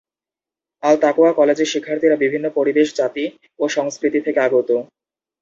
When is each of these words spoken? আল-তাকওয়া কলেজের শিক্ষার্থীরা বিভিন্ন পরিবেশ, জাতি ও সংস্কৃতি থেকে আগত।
আল-তাকওয়া 0.83 1.31
কলেজের 1.33 1.71
শিক্ষার্থীরা 1.73 2.15
বিভিন্ন 2.15 2.45
পরিবেশ, 2.49 2.87
জাতি 2.95 3.25
ও 3.59 3.69
সংস্কৃতি 3.69 4.19
থেকে 4.21 4.39
আগত। 4.39 4.69